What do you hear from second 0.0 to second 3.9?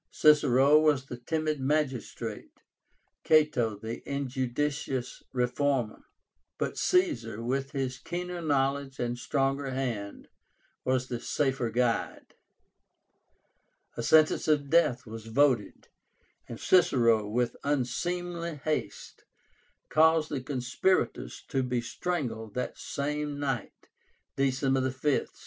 Cicero was the timid magistrate; Cato,